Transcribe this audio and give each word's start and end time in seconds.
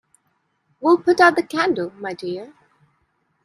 We’ll 0.81 0.97
put 0.97 1.21
out 1.21 1.35
the 1.35 1.43
candle, 1.43 1.91
my 1.91 2.13
dear. 2.15 2.55